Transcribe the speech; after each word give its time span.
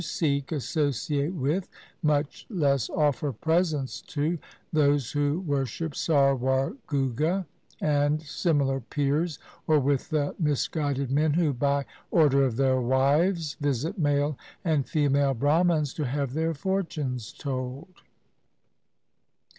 Let 0.01 0.05
no 0.05 0.07
Sikh 0.07 0.51
associate 0.51 1.33
with, 1.35 1.69
much 2.01 2.47
less 2.49 2.89
offer 2.89 3.31
presents 3.31 4.01
to, 4.01 4.39
those 4.73 5.11
who 5.11 5.41
worship 5.41 5.93
Sarwar, 5.93 6.75
Gugga, 6.87 7.45
1 7.77 7.81
and 7.91 8.21
similar 8.23 8.79
pirs, 8.79 9.37
or 9.67 9.79
with 9.79 10.09
the 10.09 10.33
misguided 10.39 11.11
men 11.11 11.33
who 11.33 11.53
by 11.53 11.85
order 12.09 12.43
of 12.45 12.55
their 12.57 12.81
wives 12.81 13.57
visit 13.61 13.99
male 13.99 14.39
and 14.65 14.89
female 14.89 15.35
Brahmans 15.35 15.93
to 15.97 16.05
have 16.07 16.33
their 16.33 16.55
fortunes 16.55 17.31
told. 17.31 17.93